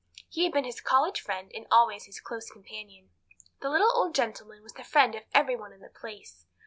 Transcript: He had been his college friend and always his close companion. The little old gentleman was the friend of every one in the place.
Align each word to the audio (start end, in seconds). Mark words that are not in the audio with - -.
He 0.27 0.45
had 0.45 0.53
been 0.53 0.63
his 0.63 0.81
college 0.81 1.21
friend 1.21 1.51
and 1.53 1.67
always 1.71 2.05
his 2.05 2.19
close 2.19 2.49
companion. 2.49 3.11
The 3.61 3.69
little 3.69 3.91
old 3.93 4.15
gentleman 4.15 4.63
was 4.63 4.73
the 4.73 4.83
friend 4.83 5.13
of 5.13 5.25
every 5.31 5.55
one 5.55 5.71
in 5.73 5.81
the 5.81 5.89
place. 5.89 6.47